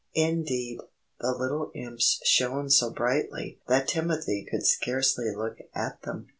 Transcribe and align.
Indeed, 0.15 0.79
the 1.19 1.31
little 1.35 1.69
Imps 1.75 2.21
shone 2.25 2.71
so 2.71 2.89
brightly 2.89 3.59
that 3.67 3.87
Timothy 3.89 4.47
could 4.49 4.65
scarcely 4.65 5.29
look 5.35 5.59
at 5.75 6.01
them. 6.01 6.29